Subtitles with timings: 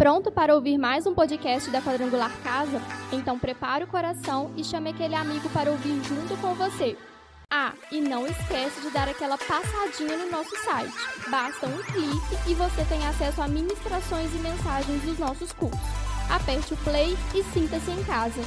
[0.00, 2.80] Pronto para ouvir mais um podcast da Quadrangular Casa?
[3.12, 6.96] Então prepare o coração e chame aquele amigo para ouvir junto com você.
[7.52, 10.94] Ah, e não esquece de dar aquela passadinha no nosso site.
[11.28, 15.78] Basta um clique e você tem acesso a ministrações e mensagens dos nossos cursos.
[16.30, 18.40] Aperte o play e sinta-se em casa.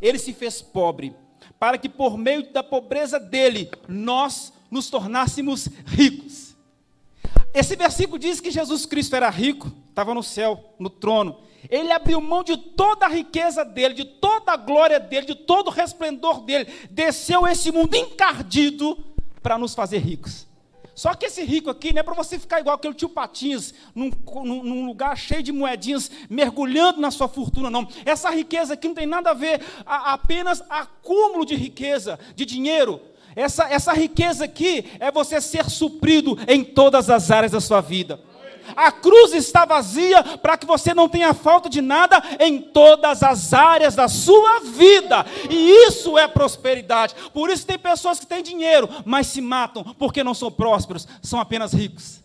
[0.00, 1.14] Ele se fez pobre,
[1.58, 6.49] para que por meio da pobreza dele nós nos tornássemos ricos.
[7.52, 11.38] Esse versículo diz que Jesus Cristo era rico, estava no céu, no trono.
[11.68, 15.68] Ele abriu mão de toda a riqueza dele, de toda a glória dele, de todo
[15.68, 18.96] o resplendor dele, desceu esse mundo encardido
[19.42, 20.48] para nos fazer ricos.
[20.94, 24.10] Só que esse rico aqui não é para você ficar igual aquele tio Patins, num,
[24.44, 27.88] num, lugar cheio de moedinhas, mergulhando na sua fortuna, não.
[28.04, 33.00] Essa riqueza aqui não tem nada a ver a, apenas acúmulo de riqueza, de dinheiro.
[33.36, 38.20] Essa, essa riqueza aqui é você ser suprido em todas as áreas da sua vida.
[38.76, 43.52] A cruz está vazia para que você não tenha falta de nada em todas as
[43.52, 45.24] áreas da sua vida.
[45.48, 47.14] E isso é prosperidade.
[47.32, 51.40] Por isso tem pessoas que têm dinheiro, mas se matam porque não são prósperos, são
[51.40, 52.20] apenas ricos.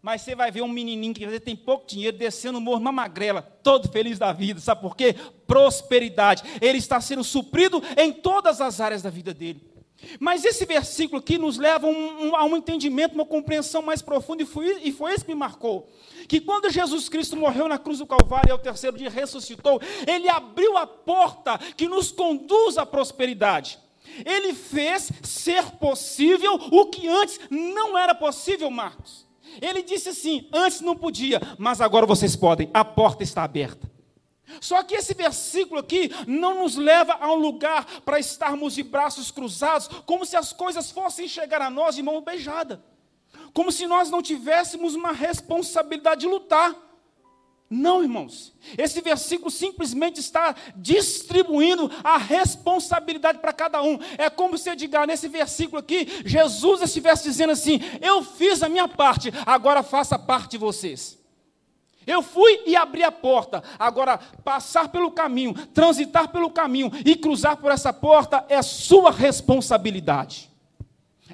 [0.00, 3.40] Mas você vai ver um menininho que tem pouco dinheiro descendo o morro, uma magrela,
[3.62, 4.58] todo feliz da vida.
[4.58, 5.14] Sabe por quê?
[5.46, 6.42] Prosperidade.
[6.60, 9.71] Ele está sendo suprido em todas as áreas da vida dele.
[10.18, 14.42] Mas esse versículo aqui nos leva um, um, a um entendimento, uma compreensão mais profunda,
[14.42, 15.88] e foi, e foi isso que me marcou.
[16.28, 20.28] Que quando Jesus Cristo morreu na cruz do Calvário e ao terceiro dia ressuscitou, ele
[20.28, 23.78] abriu a porta que nos conduz à prosperidade.
[24.24, 29.26] Ele fez ser possível o que antes não era possível, Marcos.
[29.60, 33.91] Ele disse assim: antes não podia, mas agora vocês podem, a porta está aberta.
[34.60, 39.30] Só que esse versículo aqui não nos leva a um lugar para estarmos de braços
[39.30, 42.84] cruzados, como se as coisas fossem chegar a nós de mão beijada,
[43.52, 46.74] como se nós não tivéssemos uma responsabilidade de lutar.
[47.74, 48.52] Não, irmãos.
[48.76, 53.98] Esse versículo simplesmente está distribuindo a responsabilidade para cada um.
[54.18, 58.86] É como se diga nesse versículo aqui, Jesus estivesse dizendo assim: Eu fiz a minha
[58.86, 61.21] parte, agora faça parte de vocês.
[62.06, 63.62] Eu fui e abri a porta.
[63.78, 70.52] Agora, passar pelo caminho, transitar pelo caminho e cruzar por essa porta é sua responsabilidade.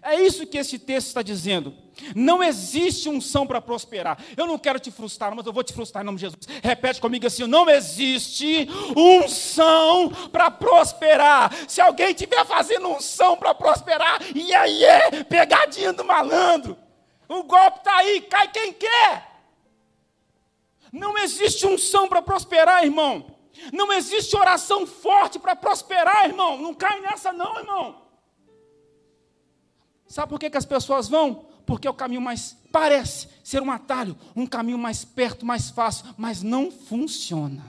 [0.03, 1.75] É isso que esse texto está dizendo.
[2.15, 4.19] Não existe unção para prosperar.
[4.37, 6.47] Eu não quero te frustrar, mas eu vou te frustrar em nome de Jesus.
[6.62, 11.53] Repete comigo assim: não existe unção para prosperar.
[11.67, 16.77] Se alguém estiver fazendo unção para prosperar, e aí é pegadinha do malandro.
[17.28, 19.28] O golpe está aí, cai quem quer.
[20.93, 23.37] Não existe unção para prosperar, irmão.
[23.72, 26.56] Não existe oração forte para prosperar, irmão.
[26.59, 28.03] Não cai nessa, não, irmão.
[30.06, 31.47] Sabe por que, que as pessoas vão?
[31.66, 36.06] Porque é o caminho mais parece ser um atalho, um caminho mais perto, mais fácil,
[36.16, 37.65] mas não funciona.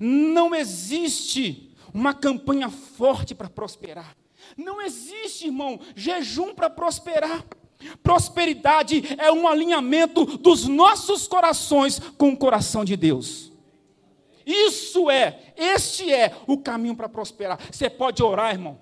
[0.00, 4.16] Não existe uma campanha forte para prosperar.
[4.56, 7.44] Não existe, irmão, jejum para prosperar.
[8.02, 13.52] Prosperidade é um alinhamento dos nossos corações com o coração de Deus.
[14.44, 17.58] Isso é, este é o caminho para prosperar.
[17.70, 18.78] Você pode orar, irmão.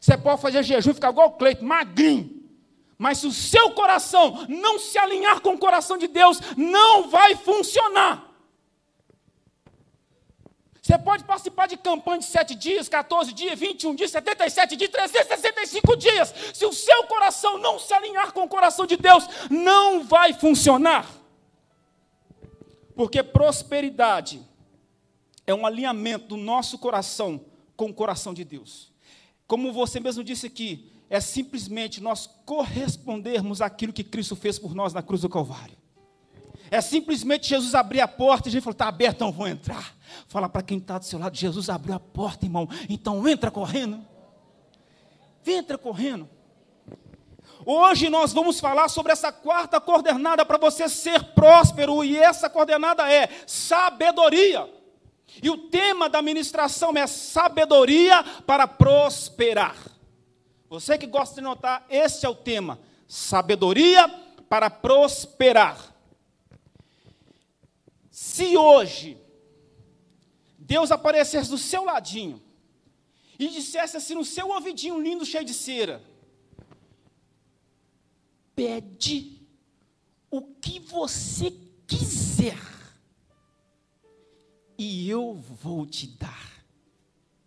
[0.00, 2.42] Você pode fazer jejum e ficar igual o Cleito, magrinho.
[2.96, 7.36] Mas se o seu coração não se alinhar com o coração de Deus, não vai
[7.36, 8.33] funcionar.
[10.84, 15.96] Você pode participar de campanha de 7 dias, 14 dias, 21 dias, 77 dias, 365
[15.96, 16.34] dias.
[16.52, 21.10] Se o seu coração não se alinhar com o coração de Deus, não vai funcionar.
[22.94, 24.42] Porque prosperidade
[25.46, 28.92] é um alinhamento do nosso coração com o coração de Deus.
[29.46, 34.92] Como você mesmo disse aqui, é simplesmente nós correspondermos àquilo que Cristo fez por nós
[34.92, 35.78] na cruz do Calvário.
[36.70, 39.94] É simplesmente Jesus abrir a porta e a gente falou: está aberto, então vou entrar.
[40.26, 44.04] Fala para quem está do seu lado: Jesus abriu a porta, irmão, então entra correndo.
[45.46, 46.28] Entra correndo.
[47.66, 53.10] Hoje nós vamos falar sobre essa quarta coordenada para você ser próspero, e essa coordenada
[53.10, 54.68] é sabedoria.
[55.42, 59.76] E o tema da ministração é sabedoria para prosperar.
[60.68, 62.78] Você que gosta de notar, esse é o tema:
[63.08, 64.08] sabedoria
[64.48, 65.78] para prosperar.
[68.10, 69.18] Se hoje
[70.64, 72.42] Deus aparecesse do seu ladinho
[73.38, 76.02] e dissesse assim no seu ouvidinho lindo, cheio de cera:
[78.56, 79.46] Pede
[80.30, 81.52] o que você
[81.86, 82.58] quiser
[84.78, 86.64] e eu vou te dar.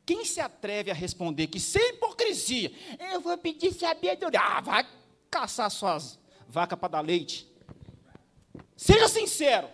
[0.06, 2.72] Quem se atreve a responder que sem hipocrisia,
[3.12, 4.40] eu vou pedir sabedoria?
[4.40, 4.88] Ah, vai
[5.30, 7.52] caçar suas vaca para dar leite.
[8.76, 9.68] Seja sincero.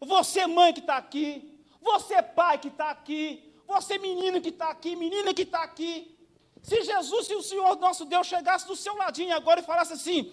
[0.00, 1.49] Você, mãe que está aqui,
[1.80, 6.16] você, pai que está aqui, você, menino que está aqui, menina que está aqui.
[6.62, 10.32] Se Jesus, se o Senhor nosso Deus chegasse do seu ladinho agora e falasse assim: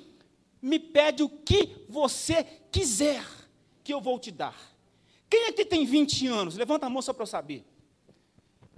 [0.61, 3.23] me pede o que você quiser,
[3.83, 4.55] que eu vou te dar.
[5.29, 6.55] Quem aqui tem 20 anos?
[6.55, 7.65] Levanta a mão só para eu saber.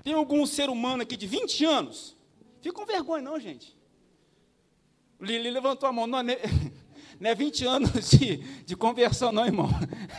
[0.03, 2.15] Tem algum ser humano aqui de 20 anos?
[2.61, 3.77] Fica com vergonha, não, gente.
[5.19, 6.07] Lili levantou a mão.
[6.07, 6.19] Não,
[7.19, 9.69] não é 20 anos de, de conversão, não, irmão.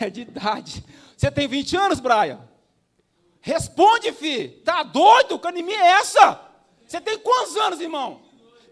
[0.00, 0.84] É de idade.
[1.16, 2.46] Você tem 20 anos, Brian?
[3.40, 4.60] Responde, filho.
[4.62, 5.38] Tá doido?
[5.38, 6.40] Que anemia é essa?
[6.86, 8.22] Você tem quantos anos, irmão?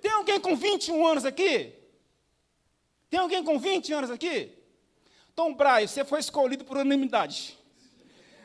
[0.03, 1.73] Tem alguém com 21 anos aqui?
[3.09, 4.53] Tem alguém com 20 anos aqui?
[5.35, 7.57] Tom Brian, você foi escolhido por unanimidade.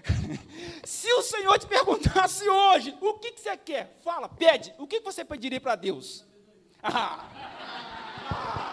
[0.84, 3.98] Se o Senhor te perguntasse hoje, o que, que você quer?
[4.04, 4.74] Fala, pede.
[4.78, 6.26] O que, que você pediria para Deus?
[6.82, 7.30] Ah.
[8.26, 8.73] Olha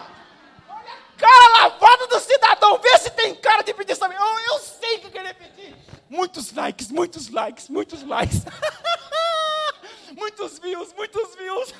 [1.21, 2.79] cara lavada do cidadão.
[2.79, 4.17] Vê se tem cara de pedir também.
[4.17, 5.75] Eu sei que querer pedir.
[6.09, 8.41] Muitos likes, muitos likes, muitos likes.
[10.17, 11.73] muitos views, muitos views.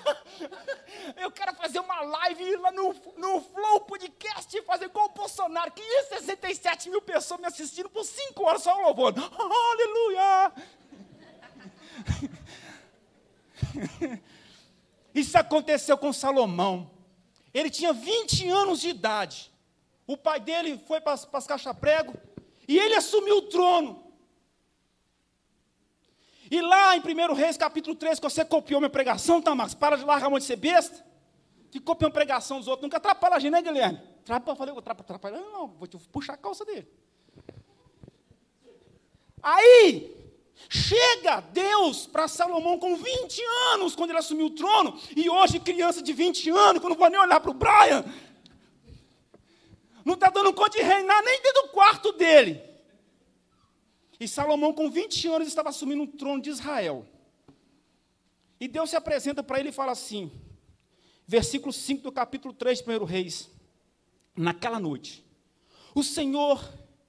[1.18, 5.72] Eu quero fazer uma live lá no, no Flow Podcast, fazer com o Bolsonaro.
[5.72, 9.14] 567 mil pessoas me assistindo por 5 horas só louvor.
[9.74, 10.54] Aleluia!
[15.14, 17.00] Isso aconteceu com Salomão.
[17.53, 19.51] Ele tinha 20 anos de idade.
[20.07, 22.13] O pai dele foi para as caixas prego
[22.68, 24.12] e ele assumiu o trono.
[26.50, 29.74] E lá em 1 Reis, capítulo 3, que você copiou minha pregação, tá, Marcos?
[29.74, 31.06] Para de largar a mão de ser besta.
[31.71, 32.83] Que copiou pregação dos outros.
[32.83, 34.01] Nunca atrapalha a gente, né, Guilherme?
[34.25, 35.39] Trapa, falei, trapa, atrapalha.
[35.39, 36.88] Não, não, vou puxar a calça dele.
[39.42, 40.20] Aí,
[40.69, 43.42] chega Deus para Salomão com 20
[43.74, 45.00] anos, quando ele assumiu o trono.
[45.16, 48.06] E hoje, criança de 20 anos, quando não pode nem olhar para o Brian.
[50.04, 52.62] Não está dando conta de reinar nem dentro do quarto dele.
[54.19, 57.06] E Salomão, com 20 anos, estava assumindo o trono de Israel.
[58.60, 60.31] E Deus se apresenta para ele e fala assim,
[61.25, 63.50] versículo 5 do capítulo 3 de 1 Reis.
[64.36, 65.25] Naquela noite,
[65.96, 66.64] o Senhor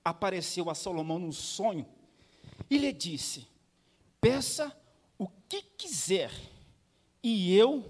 [0.05, 1.87] apareceu a Salomão num sonho
[2.73, 3.47] e lhe disse:
[4.19, 4.75] Peça
[5.19, 6.33] o que quiser,
[7.23, 7.85] e eu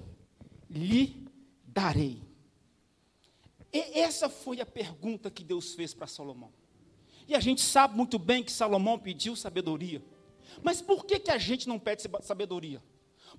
[0.68, 1.24] lhe
[1.64, 2.20] darei.
[3.72, 6.52] E essa foi a pergunta que Deus fez para Salomão.
[7.28, 10.02] E a gente sabe muito bem que Salomão pediu sabedoria.
[10.62, 12.82] Mas por que, que a gente não pede sabedoria?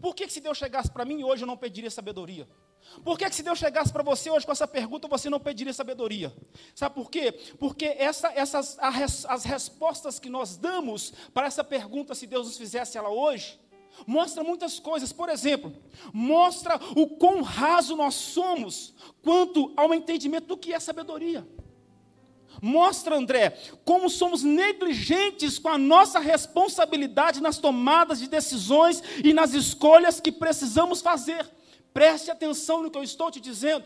[0.01, 2.47] Por que, que se Deus chegasse para mim hoje eu não pediria sabedoria?
[3.03, 5.73] Por que, que se Deus chegasse para você hoje com essa pergunta, você não pediria
[5.73, 6.33] sabedoria?
[6.75, 7.31] Sabe por quê?
[7.59, 12.97] Porque essa, essas, as respostas que nós damos para essa pergunta, se Deus nos fizesse
[12.97, 13.59] ela hoje,
[14.05, 15.11] mostra muitas coisas.
[15.11, 15.73] Por exemplo,
[16.13, 21.47] mostra o quão raso nós somos quanto ao entendimento do que é sabedoria.
[22.61, 29.53] Mostra, André, como somos negligentes com a nossa responsabilidade nas tomadas de decisões e nas
[29.53, 31.49] escolhas que precisamos fazer.
[31.93, 33.85] Preste atenção no que eu estou te dizendo.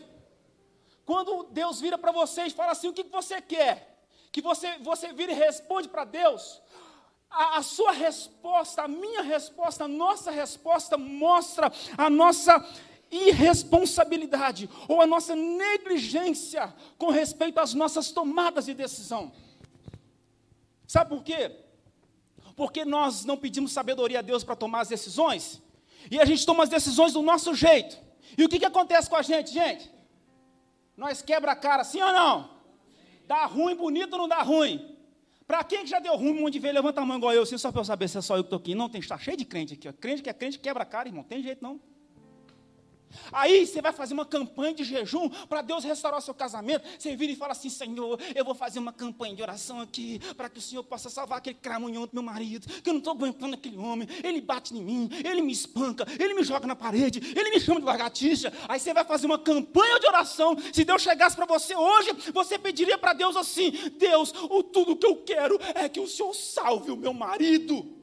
[1.04, 4.06] Quando Deus vira para você e fala assim: o que você quer?
[4.32, 6.60] Que você, você vira e responde para Deus.
[7.30, 12.66] A, a, sua resposta, a minha resposta, a nossa resposta mostra a nossa
[13.10, 19.32] irresponsabilidade ou a nossa negligência com respeito às nossas tomadas de decisão.
[20.86, 21.54] Sabe por quê?
[22.56, 25.62] Porque nós não pedimos sabedoria a Deus para tomar as decisões,
[26.10, 27.98] e a gente toma as decisões do nosso jeito.
[28.36, 29.90] E o que, que acontece com a gente, gente?
[30.96, 32.58] Nós quebra a cara, sim ou não?
[33.26, 34.96] Dá ruim, bonito ou não dá ruim?
[35.46, 37.56] Para quem que já deu ruim, um monte de levanta a mão igual eu, assim,
[37.56, 38.74] só para eu saber se é só eu que estou aqui.
[38.74, 39.88] Não, tem, está cheio de crente aqui.
[39.88, 39.92] Ó.
[39.92, 41.24] Crente que é crente quebra a cara, irmão.
[41.24, 41.80] Tem jeito não.
[43.32, 46.86] Aí você vai fazer uma campanha de jejum para Deus restaurar o seu casamento.
[46.98, 50.48] Você vira e fala assim: Senhor, eu vou fazer uma campanha de oração aqui para
[50.48, 53.54] que o Senhor possa salvar aquele cramunhão do meu marido, que eu não estou aguentando
[53.54, 54.08] aquele homem.
[54.22, 57.80] Ele bate em mim, ele me espanca, ele me joga na parede, ele me chama
[57.80, 58.52] de lagartixa.
[58.68, 60.56] Aí você vai fazer uma campanha de oração.
[60.72, 65.06] Se Deus chegasse para você hoje, você pediria para Deus assim: Deus, o tudo que
[65.06, 67.96] eu quero é que o Senhor salve o meu marido.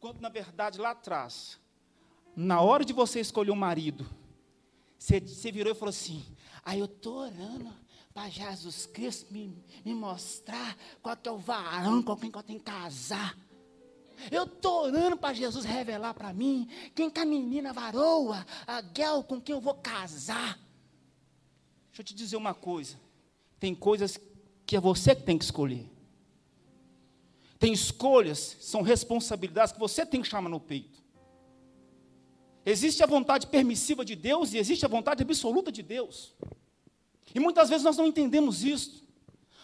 [0.00, 1.61] Quando na verdade lá atrás
[2.34, 4.06] na hora de você escolher um marido,
[4.98, 6.24] você, você virou e falou assim:
[6.64, 7.72] aí ah, eu estou orando
[8.12, 12.58] para Jesus Cristo me, me mostrar qual que é o varão com quem eu tenho
[12.58, 13.36] que casar.
[14.30, 18.80] Eu estou orando para Jesus revelar para mim quem que é a menina varoa, a
[18.80, 20.58] guel com quem eu vou casar.
[21.88, 22.98] Deixa eu te dizer uma coisa:
[23.58, 24.20] tem coisas
[24.64, 25.90] que é você que tem que escolher.
[27.58, 31.01] Tem escolhas, são responsabilidades que você tem que chamar no peito.
[32.64, 36.32] Existe a vontade permissiva de Deus e existe a vontade absoluta de Deus.
[37.34, 39.02] E muitas vezes nós não entendemos isso.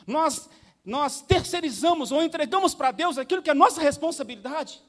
[0.06, 0.48] Nós,
[0.84, 4.82] nós terceirizamos ou entregamos para Deus aquilo que é nossa responsabilidade.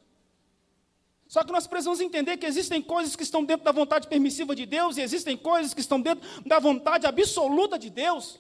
[1.28, 4.66] Só que nós precisamos entender que existem coisas que estão dentro da vontade permissiva de
[4.66, 8.40] Deus e existem coisas que estão dentro da vontade absoluta de Deus.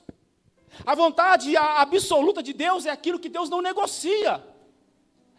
[0.84, 4.44] A vontade absoluta de Deus é aquilo que Deus não negocia.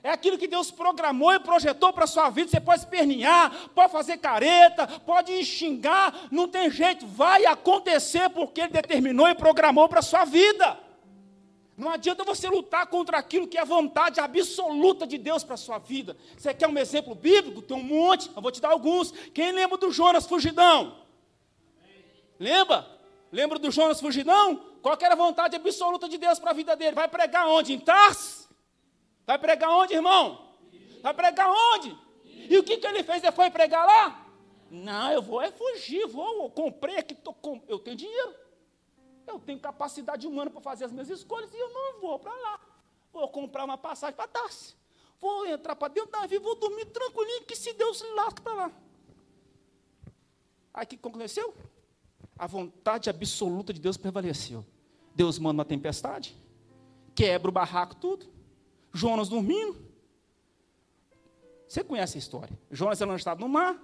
[0.03, 2.51] É aquilo que Deus programou e projetou para a sua vida.
[2.51, 8.73] Você pode espernear, pode fazer careta, pode xingar, não tem jeito, vai acontecer porque Ele
[8.73, 10.79] determinou e programou para a sua vida.
[11.77, 15.59] Não adianta você lutar contra aquilo que é a vontade absoluta de Deus para a
[15.59, 16.17] sua vida.
[16.37, 17.63] Você quer um exemplo bíblico?
[17.63, 19.13] Tem um monte, eu vou te dar alguns.
[19.33, 20.97] Quem lembra do Jonas Fugidão?
[22.39, 22.87] Lembra?
[23.33, 24.63] Lembra do Jonas Fugidão?
[24.83, 26.93] Qual era a vontade absoluta de Deus para a vida dele?
[26.93, 27.73] Vai pregar onde?
[27.73, 28.40] Em Tars?
[29.31, 30.57] Vai pregar onde, irmão?
[31.01, 31.97] Vai pregar onde?
[32.25, 33.23] E o que, que ele fez?
[33.23, 34.27] Ele foi pregar lá?
[34.69, 38.35] Não, eu vou é fugir, vou, eu comprei aqui, tô com, eu tenho dinheiro.
[39.29, 42.61] Eu tenho capacidade humana para fazer as minhas escolhas e eu não vou para lá.
[43.13, 44.75] Vou comprar uma passagem para Tarsi.
[45.21, 48.73] Vou entrar para dentro da navio, vou dormir tranquilinho, que se Deus lasca para lá.
[50.75, 51.55] Aí o que aconteceu?
[52.37, 54.67] A vontade absoluta de Deus prevaleceu.
[55.15, 56.37] Deus manda uma tempestade,
[57.15, 58.40] quebra o barraco tudo.
[58.93, 59.91] Jonas dormindo.
[61.67, 62.59] Você conhece a história.
[62.71, 63.81] Jonas é lançado no mar,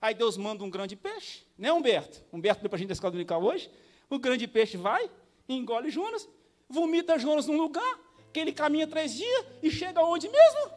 [0.00, 2.24] aí Deus manda um grande peixe, né, Humberto?
[2.32, 3.70] Humberto deu para a gente da escola dominical hoje.
[4.08, 5.10] O grande peixe vai,
[5.48, 6.28] engole Jonas,
[6.68, 7.98] vomita Jonas num lugar,
[8.32, 10.70] que ele caminha três dias e chega onde mesmo?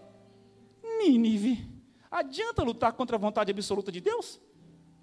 [1.00, 1.66] Nínive.
[2.10, 4.40] Adianta lutar contra a vontade absoluta de Deus?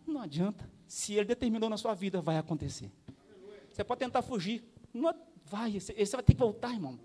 [0.07, 0.71] Não adianta.
[0.87, 2.91] Se ele determinou na sua vida, vai acontecer.
[3.73, 4.63] Você pode tentar fugir.
[4.93, 6.99] Não vai, você vai ter que voltar, irmão.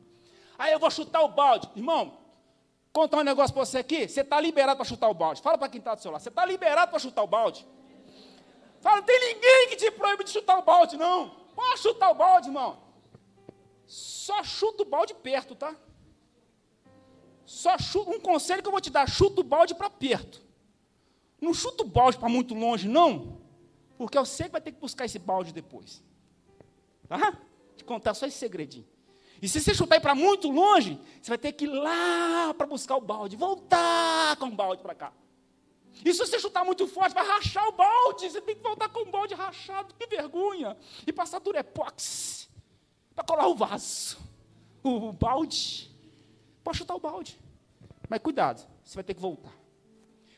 [0.57, 1.69] Aí eu vou chutar o balde.
[1.75, 2.17] Irmão,
[2.91, 4.07] contar um negócio para você aqui.
[4.07, 5.41] Você está liberado para chutar o balde.
[5.41, 6.21] Fala para quem está do seu lado.
[6.21, 7.65] Você está liberado para chutar o balde?
[8.81, 11.29] Fala, não tem ninguém que te proíbe de chutar o balde, não.
[11.55, 12.77] Pode chutar o balde, irmão.
[13.87, 15.75] Só chuta o balde perto, tá?
[17.45, 20.41] Só chuta, um conselho que eu vou te dar, chuta o balde para perto.
[21.39, 23.41] Não chuta o balde para muito longe, não.
[23.97, 26.03] Porque eu sei que vai ter que buscar esse balde depois.
[27.07, 27.37] Tá?
[27.75, 28.87] Te contar só esse segredinho.
[29.43, 32.95] E se você chutar para muito longe, você vai ter que ir lá para buscar
[32.95, 35.11] o balde, voltar com o balde para cá.
[36.05, 38.29] E se você chutar muito forte, vai rachar o balde.
[38.29, 39.93] Você tem que voltar com o balde rachado.
[39.95, 40.77] Que vergonha.
[41.05, 42.49] E passar durepox
[43.13, 44.17] para colar o vaso.
[44.81, 45.91] O, o balde.
[46.63, 47.37] Pode chutar o balde.
[48.07, 49.53] Mas cuidado, você vai ter que voltar.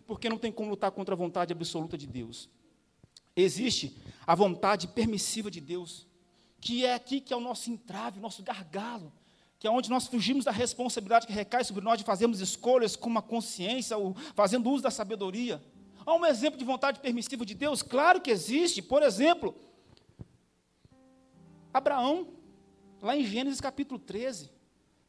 [0.07, 2.49] Porque não tem como lutar contra a vontade absoluta de Deus.
[3.35, 3.95] Existe
[4.25, 6.07] a vontade permissiva de Deus,
[6.59, 9.11] que é aqui que é o nosso entrave, o nosso gargalo
[9.65, 13.09] que é onde nós fugimos da responsabilidade que recai sobre nós de fazermos escolhas com
[13.09, 15.59] uma consciência, ou fazendo uso da sabedoria.
[16.05, 17.81] Há um exemplo de vontade permissiva de Deus?
[17.81, 18.81] Claro que existe.
[18.81, 19.55] Por exemplo,
[21.73, 22.27] Abraão,
[23.01, 24.51] lá em Gênesis capítulo 13,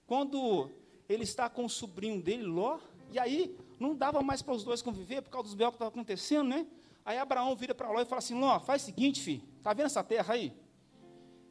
[0.06, 0.70] quando
[1.08, 2.78] ele está com o sobrinho dele, Ló,
[3.12, 5.92] e aí não dava mais para os dois conviver por causa dos belos que estavam
[5.92, 6.66] acontecendo, né?
[7.04, 9.86] Aí Abraão vira para Ló e fala assim: Ló, faz o seguinte, filho, está vendo
[9.86, 10.52] essa terra aí?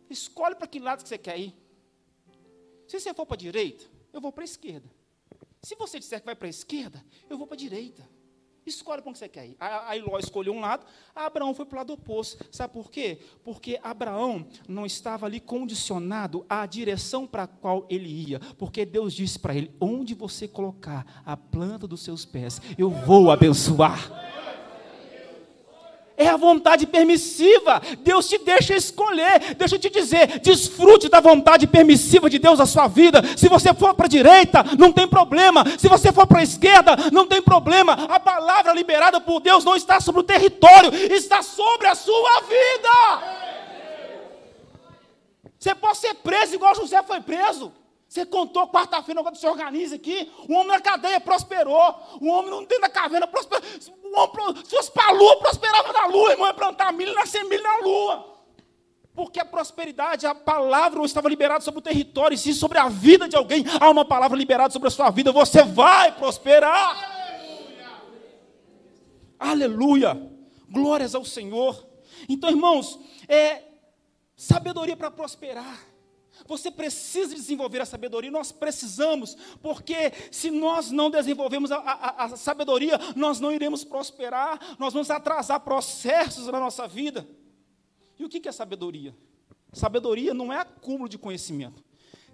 [0.09, 1.53] Escolhe para que lado que você quer ir.
[2.87, 4.89] Se você for para a direita, eu vou para a esquerda.
[5.61, 8.07] Se você disser que vai para a esquerda, eu vou para a direita.
[8.65, 9.55] Escolhe para onde você quer ir.
[9.59, 12.43] Aí Ló escolheu um lado, Abraão foi para o lado oposto.
[12.51, 13.19] Sabe por quê?
[13.43, 18.39] Porque Abraão não estava ali condicionado à direção para a qual ele ia.
[18.57, 23.29] Porque Deus disse para ele: onde você colocar a planta dos seus pés, eu vou
[23.29, 24.09] abençoar
[26.17, 27.81] é a vontade permissiva.
[27.99, 29.55] Deus te deixa escolher.
[29.55, 33.21] Deixa eu te dizer, desfrute da vontade permissiva de Deus na sua vida.
[33.37, 35.63] Se você for para a direita, não tem problema.
[35.77, 37.93] Se você for para a esquerda, não tem problema.
[38.09, 43.45] A palavra liberada por Deus não está sobre o território, está sobre a sua vida.
[45.59, 47.73] Você pode ser preso igual José foi preso.
[48.15, 50.31] Você contou quarta-feira quando se organiza aqui.
[50.47, 51.93] O homem na cadeia prosperou.
[52.21, 53.61] O homem dentro da caverna prosperou.
[54.05, 56.47] O homem, se fosse para a lua, prosperava na lua, irmão.
[56.47, 58.39] Ia plantar milho e nascer milho na lua.
[59.13, 63.27] Porque a prosperidade, a palavra estava liberada sobre o território, e sim sobre a vida
[63.27, 63.65] de alguém.
[63.81, 65.33] Há uma palavra liberada sobre a sua vida.
[65.33, 66.95] Você vai prosperar.
[69.37, 70.13] Aleluia.
[70.13, 70.31] Aleluia.
[70.69, 71.85] Glórias ao Senhor.
[72.29, 73.61] Então, irmãos, é
[74.37, 75.94] sabedoria para prosperar.
[76.47, 82.37] Você precisa desenvolver a sabedoria, nós precisamos, porque se nós não desenvolvemos a, a, a,
[82.37, 87.27] sabedoria, nós não iremos prosperar, nós vamos atrasar processos na nossa vida.
[88.19, 89.15] E o que é sabedoria?
[89.73, 91.83] Sabedoria não é acúmulo de conhecimento.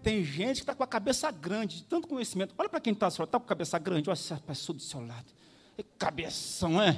[0.04, 2.54] Tem gente que está com a cabeça grande, de tanto conhecimento.
[2.58, 5.32] Olha para quem está está com a cabeça grande, olha essa pessoa do seu lado.
[5.76, 6.98] Que cabeção, é?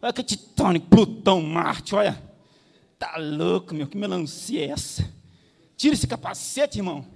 [0.00, 2.20] Olha que titânico, Plutão, Marte, olha.
[2.98, 5.16] Tá louco, meu, que melancia é essa?
[5.76, 7.06] Tira esse capacete, irmão.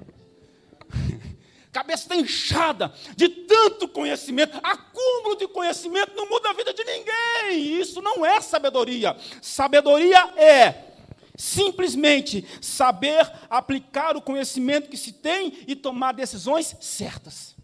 [1.72, 7.80] Cabeça está inchada de tanto conhecimento, acúmulo de conhecimento não muda a vida de ninguém.
[7.80, 9.16] Isso não é sabedoria.
[9.40, 10.90] Sabedoria é
[11.36, 17.56] simplesmente saber aplicar o conhecimento que se tem e tomar decisões certas.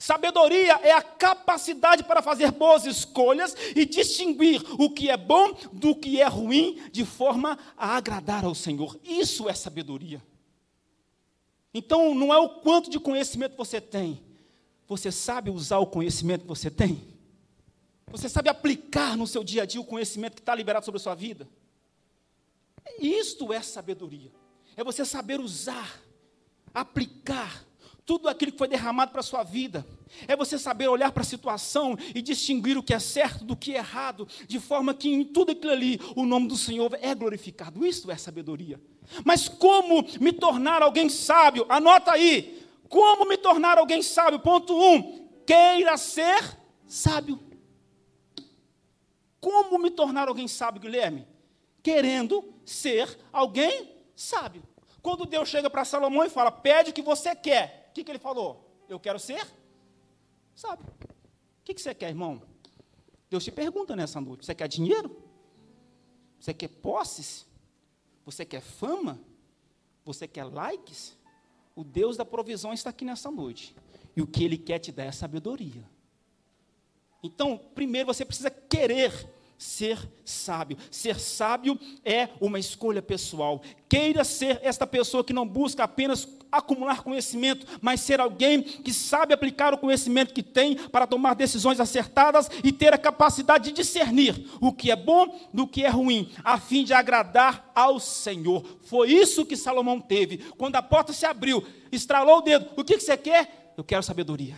[0.00, 5.94] Sabedoria é a capacidade para fazer boas escolhas e distinguir o que é bom do
[5.94, 8.98] que é ruim de forma a agradar ao Senhor.
[9.04, 10.22] Isso é sabedoria.
[11.72, 14.22] Então, não é o quanto de conhecimento você tem,
[14.86, 17.02] você sabe usar o conhecimento que você tem?
[18.10, 21.02] Você sabe aplicar no seu dia a dia o conhecimento que está liberado sobre a
[21.02, 21.48] sua vida?
[23.00, 24.30] Isto é sabedoria.
[24.76, 26.00] É você saber usar,
[26.72, 27.64] aplicar
[28.06, 29.86] tudo aquilo que foi derramado para a sua vida.
[30.28, 33.74] É você saber olhar para a situação e distinguir o que é certo do que
[33.74, 37.84] é errado, de forma que em tudo aquilo ali o nome do Senhor é glorificado.
[37.84, 38.80] Isto é sabedoria.
[39.24, 41.66] Mas como me tornar alguém sábio?
[41.68, 42.62] Anota aí.
[42.88, 44.38] Como me tornar alguém sábio?
[44.38, 44.94] Ponto 1.
[44.94, 47.40] Um, queira ser sábio.
[49.40, 51.26] Como me tornar alguém sábio, Guilherme?
[51.82, 54.62] Querendo ser alguém sábio.
[55.02, 58.18] Quando Deus chega para Salomão e fala, pede o que você quer que, que ele
[58.18, 58.68] falou?
[58.88, 59.46] Eu quero ser
[60.54, 60.84] sábio.
[60.84, 62.42] O que, que você quer, irmão?
[63.30, 65.16] Deus te pergunta nessa noite: você quer dinheiro?
[66.38, 67.46] Você quer posses?
[68.26, 69.18] Você quer fama?
[70.04, 71.16] Você quer likes?
[71.74, 73.74] O Deus da provisão está aqui nessa noite.
[74.16, 75.88] E o que Ele quer te dar é sabedoria.
[77.22, 79.12] Então, primeiro você precisa querer
[79.56, 80.76] ser sábio.
[80.90, 83.62] Ser sábio é uma escolha pessoal.
[83.88, 89.34] Queira ser esta pessoa que não busca apenas acumular conhecimento, mas ser alguém que sabe
[89.34, 94.48] aplicar o conhecimento que tem para tomar decisões acertadas e ter a capacidade de discernir
[94.60, 98.64] o que é bom do que é ruim, a fim de agradar ao Senhor.
[98.82, 100.38] Foi isso que Salomão teve.
[100.56, 102.70] Quando a porta se abriu, estralou o dedo.
[102.76, 103.72] O que você quer?
[103.76, 104.56] Eu quero sabedoria.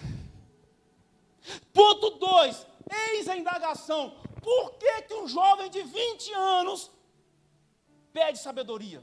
[1.72, 2.66] Ponto 2.
[3.12, 4.14] Eis a indagação.
[4.42, 6.90] Por que, que um jovem de 20 anos
[8.12, 9.02] pede sabedoria?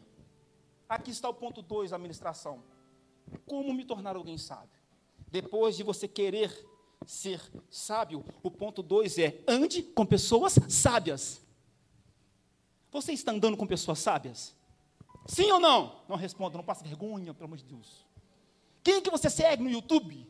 [0.88, 2.63] Aqui está o ponto 2 da administração.
[3.46, 4.80] Como me tornar alguém sábio?
[5.30, 6.52] Depois de você querer
[7.06, 11.41] ser sábio, o ponto 2 é: ande com pessoas sábias.
[12.91, 14.56] Você está andando com pessoas sábias?
[15.26, 16.04] Sim ou não?
[16.08, 18.06] Não responda, não passe vergonha, pelo amor de Deus.
[18.84, 20.28] Quem que você segue no YouTube?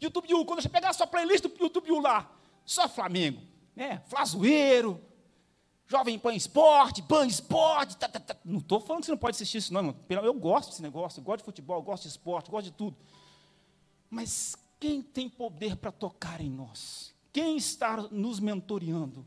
[0.00, 2.30] YouTube quando você pegar a sua playlist do YouTube lá,
[2.64, 4.02] só Flamengo né?
[4.06, 5.00] Flazoeiro,
[5.90, 7.96] Jovem Pan Esporte, Pan Esporte.
[7.96, 8.36] Tá, tá, tá.
[8.44, 9.92] Não estou falando que você não pode assistir isso, não.
[10.08, 12.96] Eu gosto desse negócio, eu gosto de futebol, eu gosto de esporte, gosto de tudo.
[14.08, 17.12] Mas quem tem poder para tocar em nós?
[17.32, 19.26] Quem está nos mentoreando?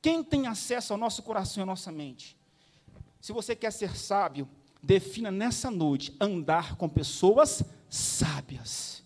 [0.00, 2.38] Quem tem acesso ao nosso coração e à nossa mente?
[3.20, 4.48] Se você quer ser sábio,
[4.82, 9.04] defina nessa noite andar com pessoas sábias.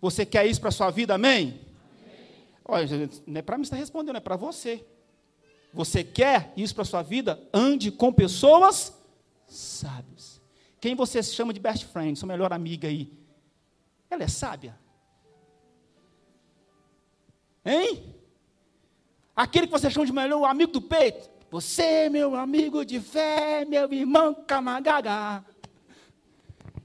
[0.00, 1.60] Você quer isso para a sua vida, amém?
[2.64, 4.84] Olha, não é para mim estar respondendo, é para você.
[5.72, 7.40] Você quer isso para a sua vida?
[7.52, 8.92] Ande com pessoas
[9.46, 10.40] sábias.
[10.80, 13.12] Quem você chama de best friend, sua melhor amiga aí?
[14.08, 14.78] Ela é sábia?
[17.64, 18.14] Hein?
[19.36, 21.30] Aquele que você chama de melhor amigo do peito?
[21.50, 25.44] Você, meu amigo de fé, meu irmão camagaga.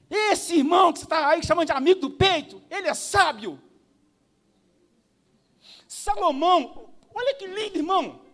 [0.08, 3.60] Esse irmão que você está aí chamando de amigo do peito, ele é sábio.
[5.88, 8.25] Salomão, olha que lindo, irmão.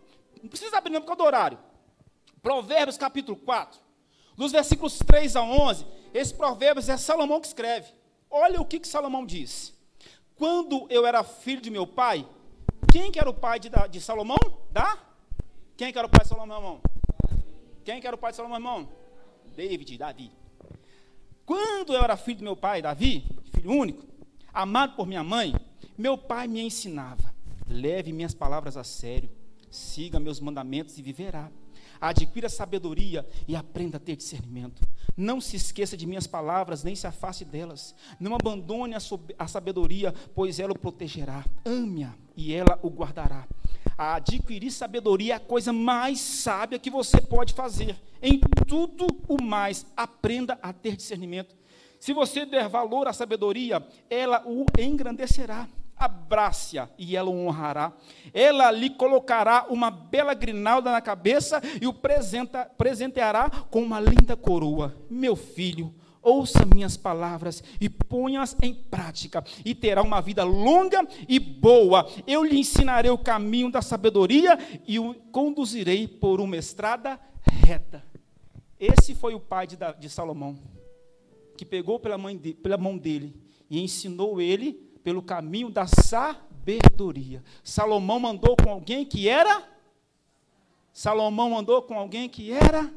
[0.43, 1.59] Não precisa abrir não por causa do horário.
[2.43, 3.81] Provérbios capítulo 4,
[4.37, 7.93] dos versículos 3 a 11, esse provérbios é Salomão que escreve.
[8.29, 9.73] Olha o que, que Salomão diz.
[10.35, 12.27] Quando eu era filho de meu pai,
[12.91, 14.39] quem que era o pai de, de Salomão?
[14.71, 14.99] Da?
[15.77, 16.81] Quem que era o pai de Salomão, irmão?
[17.85, 18.89] Quem que era o pai de Salomão, irmão?
[19.55, 20.33] David, Davi.
[21.47, 23.25] Quando eu era filho do meu pai, Davi,
[23.55, 24.05] filho único,
[24.53, 25.55] amado por minha mãe,
[25.97, 27.33] meu pai me ensinava
[27.73, 29.31] Leve minhas palavras a sério,
[29.73, 31.51] siga meus mandamentos e viverá.
[32.01, 34.83] Adquira sabedoria e aprenda a ter discernimento.
[35.17, 37.95] Não se esqueça de minhas palavras, nem se afaste delas.
[38.19, 38.95] Não abandone
[39.39, 41.45] a sabedoria, pois ela o protegerá.
[41.65, 43.47] Ame-a e ela o guardará.
[43.97, 47.97] A adquirir sabedoria é a coisa mais sábia que você pode fazer.
[48.21, 51.55] Em tudo o mais, aprenda a ter discernimento.
[52.01, 55.69] Se você der valor à sabedoria, ela o engrandecerá
[56.05, 57.93] abrace-a e ela o honrará.
[58.33, 64.37] Ela lhe colocará uma bela grinalda na cabeça e o presenta, presenteará com uma linda
[64.37, 64.95] coroa.
[65.09, 71.39] Meu filho, ouça minhas palavras e ponha-as em prática, e terá uma vida longa e
[71.39, 72.09] boa.
[72.27, 78.05] Eu lhe ensinarei o caminho da sabedoria e o conduzirei por uma estrada reta.
[78.79, 80.59] Esse foi o pai de, de Salomão,
[81.57, 83.35] que pegou pela, de, pela mão dele
[83.71, 87.43] e ensinou ele pelo caminho da sabedoria.
[87.63, 89.63] Salomão mandou com alguém que era.
[90.93, 92.93] Salomão mandou com alguém que era.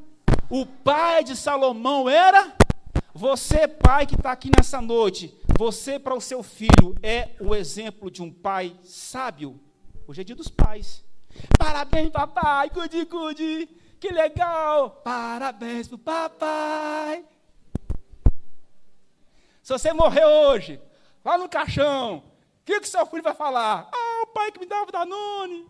[0.50, 2.56] O pai de Salomão era
[3.18, 8.12] você, pai que está aqui nessa noite, você para o seu filho é o exemplo
[8.12, 9.58] de um pai sábio.
[10.06, 11.02] Hoje é dia dos pais.
[11.58, 13.70] Parabéns, papai, cuide, cuide.
[14.02, 15.02] Que legal.
[15.02, 17.24] Parabéns pro papai.
[19.63, 20.82] Se você morrer hoje,
[21.26, 22.24] lá no caixão, o
[22.64, 23.90] que, que seu filho vai falar?
[23.92, 25.68] Ah, o pai que me dava o Danone.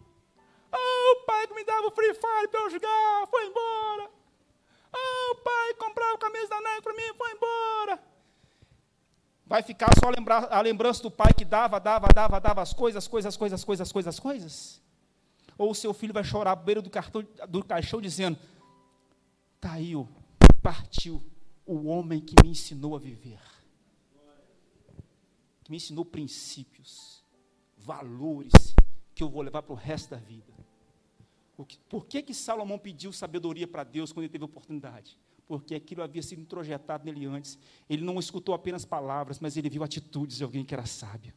[0.71, 4.09] Ah, o pai que me dava o Free Fire para eu jogar, foi embora.
[4.91, 8.03] Ah, o pai comprava camisa da Nike para mim, foi embora.
[9.47, 13.07] Vai ficar só lembrar, a lembrança do pai que dava, dava, dava, dava as coisas,
[13.07, 14.81] coisas, coisas, coisas, coisas, coisas?
[15.57, 18.37] Ou o seu filho vai chorar à beira do, cartão, do caixão dizendo:
[19.61, 20.09] caiu,
[20.61, 21.23] partiu
[21.65, 23.39] o homem que me ensinou a viver,
[25.65, 27.23] que me ensinou princípios,
[27.75, 28.53] valores
[29.15, 30.53] que eu vou levar para o resto da vida.
[31.89, 35.17] Por que, que Salomão pediu sabedoria para Deus quando ele teve oportunidade?
[35.47, 37.57] Porque aquilo havia sido introjetado nele antes.
[37.89, 41.33] Ele não escutou apenas palavras, mas ele viu atitudes de alguém que era sábio.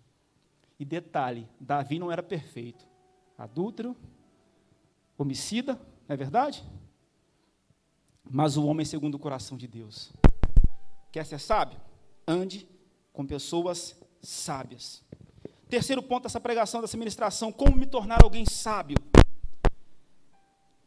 [0.79, 2.87] E detalhe: Davi não era perfeito.
[3.37, 3.97] Adúltero,
[5.17, 5.75] homicida,
[6.07, 6.63] não é verdade?
[8.31, 10.13] Mas o homem segundo o coração de Deus.
[11.11, 11.81] Quer ser sábio?
[12.27, 12.69] Ande
[13.11, 15.03] com pessoas sábias.
[15.69, 18.97] Terceiro ponto dessa pregação, dessa ministração: como me tornar alguém sábio?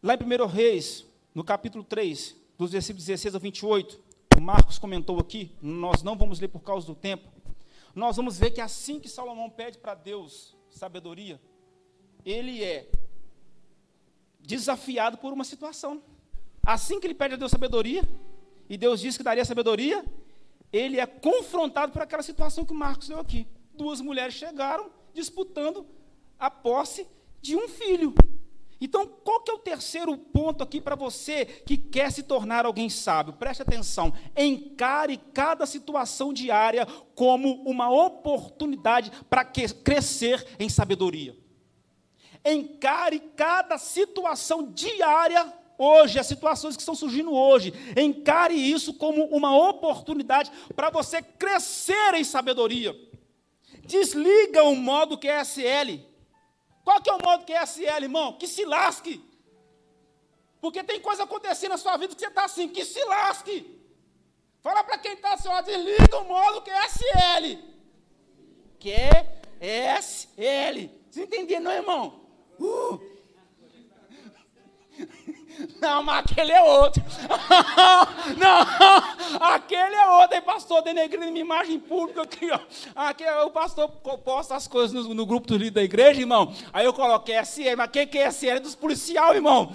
[0.01, 3.99] Lá em 1 Reis, no capítulo 3, dos versículos 16 a 28,
[4.37, 7.29] o Marcos comentou aqui, nós não vamos ler por causa do tempo.
[7.93, 11.39] Nós vamos ver que assim que Salomão pede para Deus sabedoria,
[12.25, 12.89] ele é
[14.39, 16.01] desafiado por uma situação.
[16.63, 18.07] Assim que ele pede a Deus sabedoria,
[18.69, 20.05] e Deus disse que daria sabedoria,
[20.71, 23.47] ele é confrontado por aquela situação que o Marcos deu aqui.
[23.73, 25.85] Duas mulheres chegaram disputando
[26.39, 27.07] a posse
[27.41, 28.13] de um filho.
[28.79, 32.89] Então, qual que é o terceiro ponto aqui para você que quer se tornar alguém
[32.89, 33.33] sábio?
[33.33, 34.11] Preste atenção.
[34.35, 41.37] Encare cada situação diária como uma oportunidade para crescer em sabedoria.
[42.43, 47.73] Encare cada situação diária hoje, as situações que estão surgindo hoje.
[47.97, 52.95] Encare isso como uma oportunidade para você crescer em sabedoria.
[53.85, 56.05] Desliga o modo QSL.
[56.83, 58.33] Qual que é o modo QSL, irmão?
[58.33, 59.23] Que se lasque.
[60.59, 63.79] Porque tem coisa acontecendo na sua vida que você está assim, que se lasque.
[64.61, 67.57] Fala para quem está assim, ó, desliga o modo QSL.
[68.79, 69.31] QSL.
[71.09, 72.21] Você entendeu, não, irmão?
[72.59, 73.11] Uh.
[75.81, 77.03] Não, mas aquele é outro.
[78.37, 80.35] Não, aquele é outro.
[80.35, 82.59] Aí, pastor, denegrindo minha imagem pública aqui, ó.
[82.95, 86.53] Aqui, o pastor posta as coisas no, no grupo do líder da igreja, irmão.
[86.71, 88.57] Aí eu coloquei SL, mas quem que é SL?
[88.57, 89.73] É dos policial, irmão.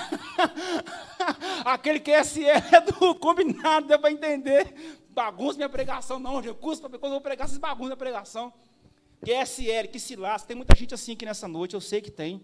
[1.64, 4.74] aquele que é SL é do combinado, deu para entender.
[5.10, 8.52] Bagunça minha pregação, não, recurso quando eu vou pregar, essas bagunças da pregação.
[9.24, 10.48] QSL, que se lasca.
[10.48, 12.42] Tem muita gente assim aqui nessa noite, eu sei que tem.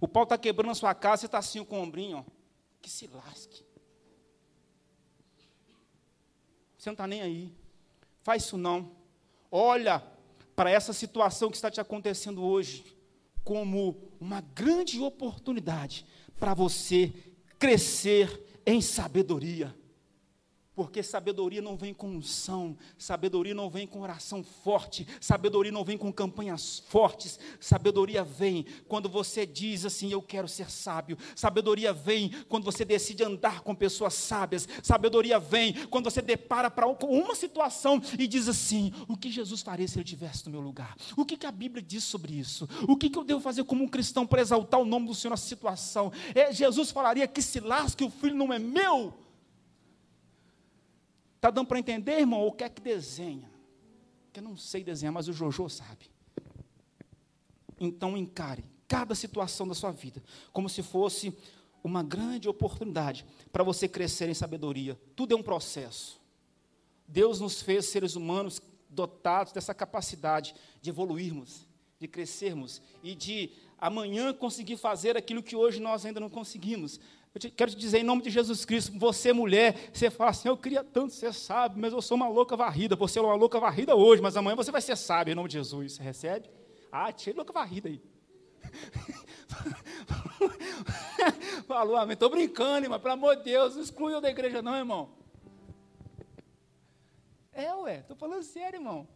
[0.00, 2.24] O pau está quebrando a sua casa, você está assim com o ombrinho, ó.
[2.80, 3.62] Que se lasque.
[6.78, 7.52] Você não está nem aí.
[8.22, 8.92] Faz isso não.
[9.50, 10.02] Olha
[10.56, 12.84] para essa situação que está te acontecendo hoje
[13.44, 16.06] como uma grande oportunidade
[16.38, 17.12] para você
[17.58, 19.74] crescer em sabedoria.
[20.74, 25.98] Porque sabedoria não vem com unção, sabedoria não vem com oração forte, sabedoria não vem
[25.98, 32.30] com campanhas fortes, sabedoria vem quando você diz assim: Eu quero ser sábio, sabedoria vem
[32.48, 38.00] quando você decide andar com pessoas sábias, sabedoria vem quando você depara para uma situação
[38.16, 40.96] e diz assim: O que Jesus faria se ele estivesse no meu lugar?
[41.16, 42.68] O que, que a Bíblia diz sobre isso?
[42.88, 45.30] O que, que eu devo fazer como um cristão para exaltar o nome do Senhor
[45.30, 46.12] nessa situação?
[46.32, 49.12] É, Jesus falaria que se lasque, o filho não é meu.
[51.40, 52.40] Está dando para entender, irmão?
[52.40, 53.50] Ou quer que desenha?
[54.30, 56.10] Que eu não sei desenhar, mas o Jojo sabe.
[57.80, 60.22] Então encare cada situação da sua vida
[60.52, 61.34] como se fosse
[61.82, 65.00] uma grande oportunidade para você crescer em sabedoria.
[65.16, 66.20] Tudo é um processo.
[67.08, 71.66] Deus nos fez seres humanos dotados dessa capacidade de evoluirmos,
[71.98, 77.00] de crescermos e de amanhã conseguir fazer aquilo que hoje nós ainda não conseguimos.
[77.32, 80.48] Eu te, quero te dizer, em nome de Jesus Cristo, você, mulher, você fala assim:
[80.48, 82.96] eu queria tanto ser sábio, mas eu sou uma louca varrida.
[82.96, 85.54] Você é uma louca varrida hoje, mas amanhã você vai ser sábio, em nome de
[85.54, 85.92] Jesus.
[85.92, 86.50] Você recebe?
[86.90, 88.02] Ah, tira louca varrida aí.
[91.66, 92.14] Falou, amém.
[92.14, 92.98] Estou brincando, irmão.
[92.98, 95.10] Pelo amor de Deus, não excluiu da igreja, não, irmão.
[97.52, 99.06] É, ué, estou falando sério, irmão.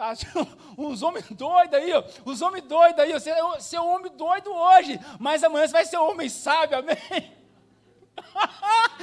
[0.00, 0.14] Tá,
[0.78, 2.02] uns homens doidos aí, ó.
[2.24, 5.84] Os homens doidos aí, Você, você é um homem doido hoje, mas amanhã você vai
[5.84, 6.96] ser um homem sábio, amém?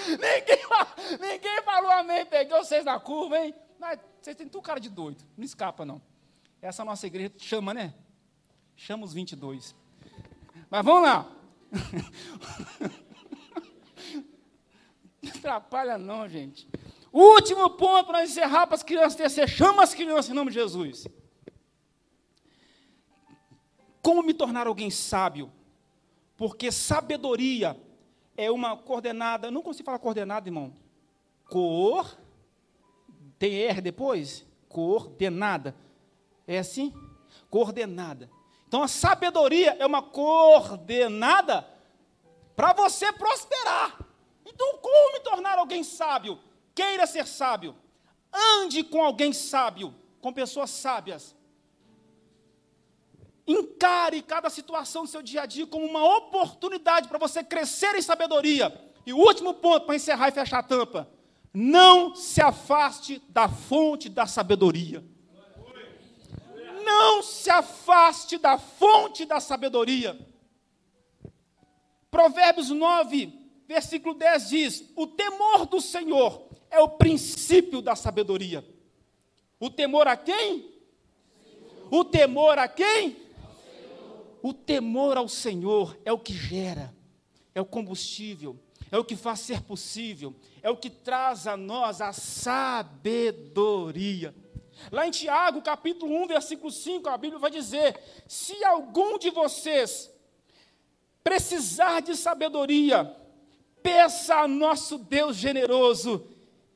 [0.08, 0.58] ninguém,
[1.20, 3.54] ninguém falou amém, peguei vocês na curva, hein?
[3.80, 6.02] Mas vocês têm tudo cara de doido, não escapa não.
[6.60, 7.94] Essa nossa igreja chama, né?
[8.76, 9.76] Chama os 22.
[10.68, 11.32] Mas vamos lá.
[15.20, 16.70] Não atrapalha não, gente.
[17.20, 19.50] Último ponto para encerrar para as crianças terceiro.
[19.50, 21.08] Chama as crianças em nome de Jesus.
[24.04, 25.52] Como me tornar alguém sábio?
[26.38, 27.76] Porque sabedoria
[28.38, 29.50] é uma coordenada.
[29.50, 30.72] Não consigo falar coordenada, irmão.
[31.50, 32.16] Cor.
[33.40, 34.46] Tem R depois?
[34.70, 35.76] Coordenada.
[36.46, 36.94] É assim?
[37.50, 38.30] Coordenada.
[38.68, 41.68] Então a sabedoria é uma coordenada
[42.56, 44.06] para você prosperar.
[44.46, 46.38] Então, como me tornar alguém sábio?
[46.78, 47.76] Queira ser sábio.
[48.32, 51.36] Ande com alguém sábio, com pessoas sábias.
[53.48, 58.02] Encare cada situação do seu dia a dia como uma oportunidade para você crescer em
[58.02, 58.72] sabedoria.
[59.08, 61.10] E o último ponto para encerrar e fechar a tampa:
[61.52, 65.04] não se afaste da fonte da sabedoria.
[66.86, 70.16] Não se afaste da fonte da sabedoria.
[72.12, 73.34] Provérbios 9,
[73.68, 78.64] versículo 10 diz: O temor do Senhor é o princípio da sabedoria.
[79.60, 80.72] O temor a quem?
[81.90, 83.18] O temor a quem?
[84.42, 86.94] O temor ao Senhor é o que gera,
[87.56, 88.56] é o combustível,
[88.92, 93.54] é o que faz ser possível, é o que traz a nós a sabedoria.
[94.92, 100.12] Lá em Tiago, capítulo 1, versículo 5, a Bíblia vai dizer: Se algum de vocês
[101.24, 103.12] precisar de sabedoria,
[103.82, 106.26] peça a nosso Deus generoso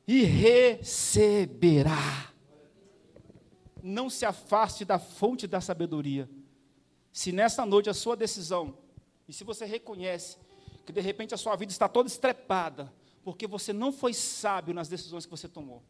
[0.06, 1.96] e receberá.
[3.82, 6.28] Não se afaste da fonte da sabedoria.
[7.12, 8.76] Se nessa noite a sua decisão,
[9.28, 10.38] e se você reconhece
[10.86, 12.92] que de repente a sua vida está toda estrepada,
[13.24, 15.82] porque você não foi sábio nas decisões que você tomou.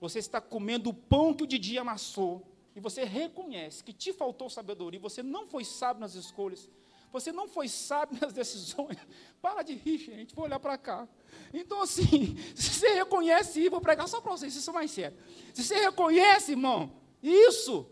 [0.00, 4.48] Você está comendo o pão que o Didi amassou, e você reconhece que te faltou
[4.48, 6.68] sabedoria, você não foi sábio nas escolhas,
[7.12, 8.96] você não foi sábio nas decisões.
[9.40, 10.34] Para de rir, gente.
[10.34, 11.06] Vou olhar para cá.
[11.52, 15.16] Então, assim, se você reconhece isso, vou pregar só para vocês, isso é mais sério.
[15.52, 16.90] Se você reconhece, irmão,
[17.22, 17.86] isso.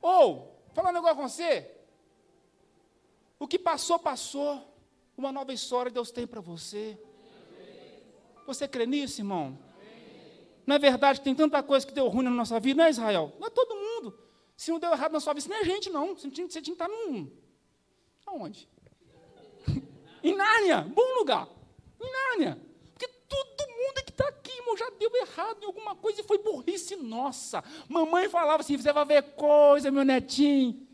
[0.00, 1.70] Ou, falar um negócio com você.
[3.38, 4.66] O que passou, passou.
[5.16, 6.98] Uma nova história Deus tem para você.
[8.46, 9.58] Você crê nisso, irmão?
[10.66, 12.90] Não é verdade que tem tanta coisa que deu ruim na nossa vida, não é
[12.90, 13.34] Israel?
[13.38, 14.18] Não é todo mundo.
[14.56, 16.14] Se não deu errado na sua vida, não é gente, não.
[16.14, 17.30] Você tinha, você tinha que estar num,
[18.30, 18.68] Aonde?
[20.22, 21.48] em Nárnia, bom lugar.
[22.00, 22.58] Em Nárnia.
[22.92, 26.38] Porque todo mundo que está aqui, irmão, já deu errado em alguma coisa e foi
[26.38, 27.64] burrice nossa.
[27.88, 30.86] Mamãe falava assim: você vai ver coisa, meu netinho.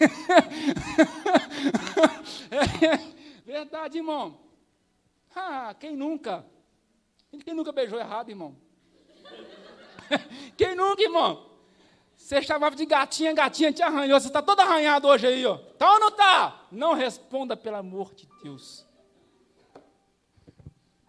[2.50, 2.96] é,
[3.44, 4.40] verdade, irmão.
[5.34, 6.44] Ah, quem nunca?
[7.44, 8.56] Quem nunca beijou errado, irmão?
[10.58, 11.51] quem nunca, irmão?
[12.22, 14.18] Você chamava de gatinha, gatinha te arranhou.
[14.18, 15.58] Você está todo arranhado hoje aí, ó.
[15.58, 16.66] Tá ou não tá?
[16.70, 18.86] Não responda, pelo amor de Deus.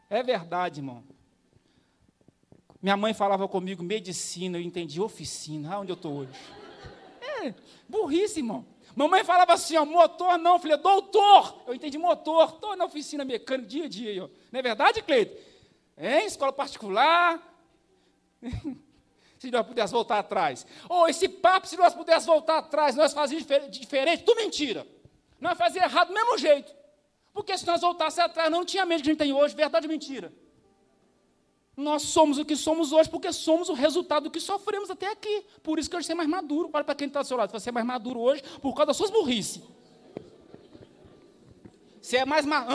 [0.09, 1.03] É verdade, irmão.
[2.81, 5.75] Minha mãe falava comigo medicina, eu entendi oficina.
[5.75, 6.31] Ah, onde eu estou hoje?
[7.21, 7.53] É,
[7.87, 8.65] burrice, irmão.
[8.95, 11.63] Mamãe falava assim, ó, motor não, filha, doutor.
[11.67, 14.23] Eu entendi motor, estou na oficina mecânica dia a dia.
[14.25, 14.29] Ó.
[14.51, 15.39] Não é verdade, Cleito?
[15.95, 17.39] Em escola particular.
[19.43, 20.65] se nós pudéssemos voltar atrás.
[20.87, 24.87] Ou oh, esse papo, se nós pudéssemos voltar atrás, nós fazíamos diferente, tudo mentira.
[25.39, 26.73] Nós fazíamos errado do mesmo jeito.
[27.33, 29.91] Porque se nós voltássemos atrás, não tinha medo que a gente tem hoje, verdade ou
[29.91, 30.31] mentira?
[31.75, 35.43] Nós somos o que somos hoje porque somos o resultado do que sofremos até aqui.
[35.61, 36.69] Por isso que hoje você é mais maduro.
[36.71, 37.51] Olha para quem está do seu lado.
[37.51, 39.61] Você é mais maduro hoje por causa das suas burrices.
[42.01, 42.45] Você é mais...
[42.45, 42.65] Ma...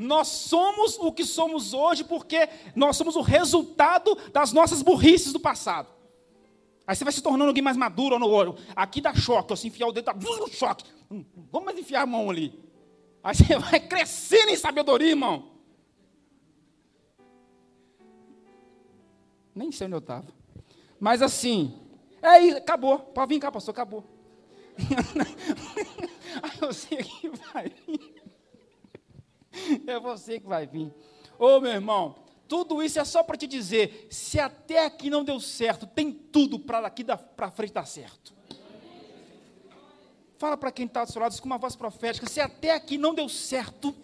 [0.00, 5.38] Nós somos o que somos hoje porque nós somos o resultado das nossas burrices do
[5.38, 5.88] passado.
[6.86, 8.56] Aí você vai se tornando alguém mais maduro no olho.
[8.74, 10.14] Aqui dá choque, assim, enfiar o dedo, dá
[10.50, 10.84] choque.
[11.10, 12.58] Hum, vamos mais enfiar a mão ali.
[13.22, 15.50] Aí você vai crescendo em sabedoria, irmão.
[19.54, 20.26] Nem sei onde eu estava.
[20.98, 21.74] Mas assim,
[22.22, 22.98] É isso, acabou.
[22.98, 24.04] Pode vir cá, pastor, acabou.
[26.42, 28.19] Aí eu sei que vai vir.
[29.86, 30.92] É você que vai vir.
[31.38, 32.16] Ô meu irmão,
[32.50, 36.58] tudo isso é só para te dizer: se até aqui não deu certo, tem tudo
[36.58, 38.34] para daqui para frente dar certo.
[40.38, 43.14] Fala para quem está do seu lado com uma voz profética: se até aqui não
[43.14, 43.94] deu certo,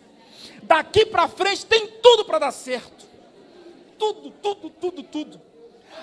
[0.62, 3.06] daqui para frente tem tudo para dar certo.
[3.98, 5.40] Tudo, tudo, tudo, tudo.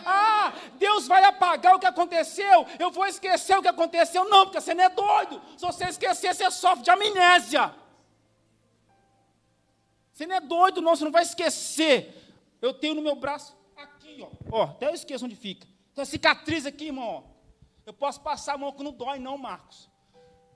[0.05, 4.27] Ah, Deus vai apagar o que aconteceu, eu vou esquecer o que aconteceu.
[4.27, 5.41] Não, porque você não é doido.
[5.55, 7.73] Se você esquecer, você sofre de amnésia.
[10.13, 12.15] Você não é doido, não, você não vai esquecer.
[12.61, 14.29] Eu tenho no meu braço aqui, ó.
[14.51, 15.67] ó até eu esqueço onde fica.
[15.95, 17.05] Tem cicatriz aqui, irmão.
[17.05, 17.23] Ó.
[17.85, 19.89] Eu posso passar a mão que não dói, não, Marcos.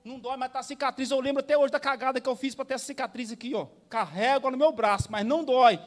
[0.04, 1.10] Não dói, mas tá cicatriz.
[1.10, 3.66] Eu lembro até hoje da cagada que eu fiz para ter essa cicatriz aqui, ó.
[3.88, 5.78] Carrego no meu braço, mas não dói.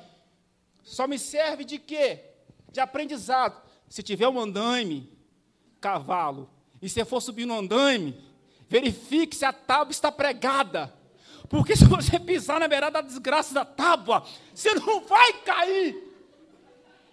[0.84, 2.26] Só me serve de quê?
[2.72, 3.62] De aprendizado.
[3.90, 5.12] Se tiver um andaime,
[5.80, 6.50] cavalo,
[6.82, 8.16] e você for subir no andaime,
[8.68, 10.94] verifique se a tábua está pregada.
[11.50, 16.12] Porque se você pisar na beirada da desgraça da tábua, você não vai cair.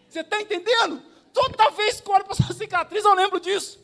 [0.09, 1.03] Você está entendendo?
[1.33, 3.79] Toda vez que eu olho para essa cicatriz, eu lembro disso.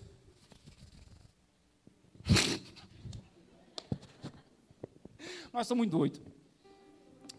[5.52, 6.20] Nós somos doidos.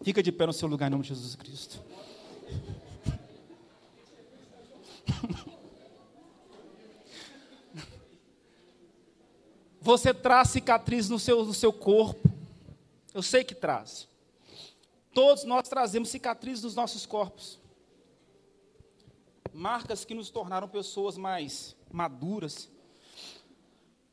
[0.01, 1.81] Fica de pé no seu lugar em nome de Jesus Cristo.
[9.81, 12.34] Você traz cicatriz no seu, no seu corpo.
[13.15, 14.09] Eu sei que traz.
[15.13, 17.57] Todos nós trazemos cicatrizes nos nossos corpos.
[19.53, 22.69] Marcas que nos tornaram pessoas mais maduras,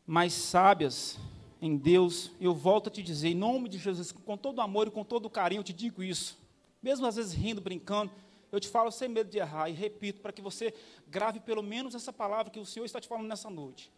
[0.07, 1.19] mais sábias
[1.61, 2.31] em Deus.
[2.41, 5.29] Eu volto a te dizer, em nome de Jesus, com todo amor e com todo
[5.29, 6.39] carinho, eu te digo isso.
[6.81, 8.13] Mesmo às vezes rindo, brincando,
[8.53, 10.73] eu te falo sem medo de errar e repito para que você
[11.09, 13.91] grave pelo menos essa palavra que o Senhor está te falando nessa noite.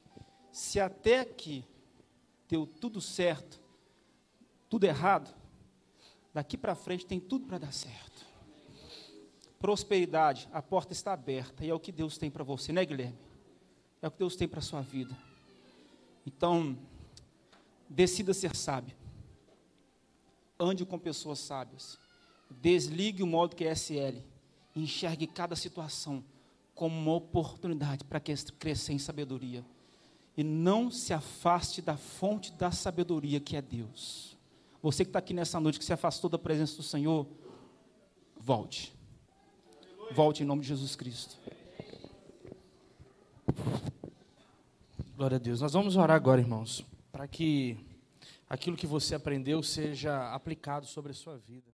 [0.50, 1.62] Se até aqui
[2.48, 3.62] deu tudo certo,
[4.74, 5.32] tudo errado,
[6.32, 8.26] daqui para frente tem tudo para dar certo.
[9.60, 13.16] Prosperidade, a porta está aberta e é o que Deus tem para você, né, Guilherme?
[14.02, 15.16] É o que Deus tem para a sua vida.
[16.26, 16.76] Então,
[17.88, 18.96] decida ser sábio.
[20.58, 21.96] Ande com pessoas sábias.
[22.50, 24.24] Desligue o modo QSL
[24.74, 26.24] enxergue cada situação
[26.74, 29.64] como uma oportunidade para crescer em sabedoria.
[30.36, 34.33] E não se afaste da fonte da sabedoria que é Deus.
[34.84, 37.26] Você que está aqui nessa noite, que se afastou da presença do Senhor,
[38.36, 38.94] volte.
[40.12, 41.38] Volte em nome de Jesus Cristo.
[45.16, 45.62] Glória a Deus.
[45.62, 47.78] Nós vamos orar agora, irmãos, para que
[48.46, 51.73] aquilo que você aprendeu seja aplicado sobre a sua vida.